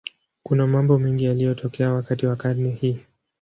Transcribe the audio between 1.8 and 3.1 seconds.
wakati wa karne hii.